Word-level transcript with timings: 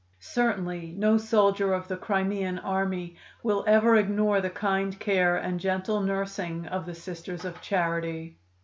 Certainly, 0.33 0.95
no 0.97 1.19
soldier 1.19 1.75
of 1.75 1.87
the 1.87 1.95
Crimean 1.95 2.57
army 2.57 3.17
will 3.43 3.63
ever 3.67 3.95
ignore 3.95 4.41
the 4.41 4.49
kind 4.49 4.99
care 4.99 5.37
and 5.37 5.59
gentle 5.59 6.01
nursing 6.01 6.65
of 6.65 6.87
the 6.87 6.95
Sisters 6.95 7.45
of 7.45 7.61
Charity. 7.61 8.39